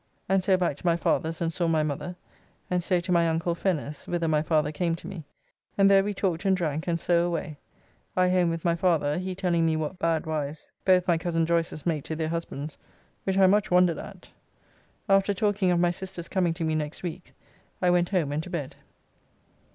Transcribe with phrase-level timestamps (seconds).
[0.27, 2.15] And so back to my father's and saw my mother,
[2.71, 5.25] and so to my uncle Fenner's, whither my father came to me,
[5.77, 7.59] and there we talked and drank, and so away;
[8.17, 11.85] I home with my father, he telling me what bad wives both my cozen Joyces
[11.85, 12.79] make to their husbands,
[13.25, 14.31] which I much wondered at.
[15.07, 17.35] After talking of my sister's coming to me next week,
[17.79, 18.77] I went home and to bed.